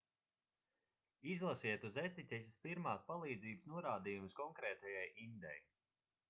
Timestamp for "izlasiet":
1.33-1.85